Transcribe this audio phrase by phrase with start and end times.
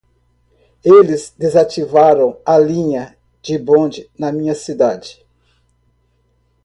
[0.83, 5.23] Eles desativaram a linha de bonde na minha cidade.